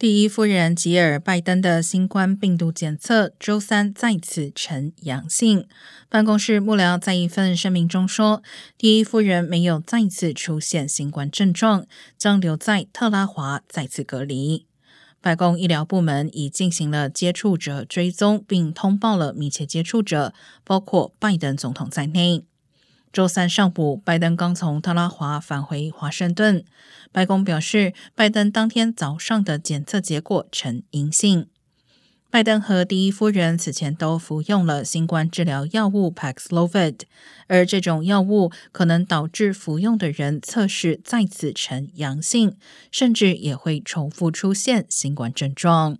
[0.00, 5.66] 第一夫人吉尔·拜登的新冠病毒检测周三再次呈阳性。
[6.08, 8.42] 办公室幕僚在一份声明中说，
[8.78, 11.84] 第一夫人没有再次出现新冠症状，
[12.16, 14.64] 将留在特拉华再次隔离。
[15.20, 20.32] 白宫医疗部门已进行了接触者追踪，并通报了密切接触者，
[20.64, 22.46] 包括拜登总统在内。
[23.12, 26.64] 周三上午，拜登刚从特拉华返回华盛顿。
[27.10, 31.48] 白宫表示，拜登当天早上的检测结果呈阴性。
[32.30, 37.00] 拜登和第一夫人此前都服用了新冠治疗药物 Paxlovid，
[37.48, 42.56] 而这种药物可能导致服用的人测试再次呈阳性，
[42.92, 45.98] 甚至也会重复出现新冠症状。